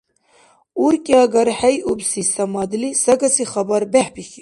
УркӀиагархӀейубси 0.85 2.21
Самадли 2.33 2.89
сагаси 3.03 3.43
хабар 3.51 3.83
бехӀбихьиб: 3.91 4.39